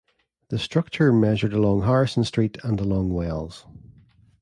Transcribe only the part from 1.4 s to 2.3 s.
along Harrison